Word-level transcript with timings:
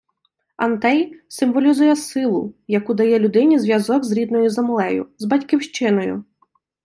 Антей- 0.57 1.15
символізує 1.27 1.95
силу, 1.95 2.55
яку 2.67 2.93
дає 2.93 3.19
людині 3.19 3.59
зв'язок 3.59 4.03
з 4.03 4.11
рідною 4.11 4.49
землею, 4.49 5.07
з 5.17 5.25
батьківщиною 5.25 6.23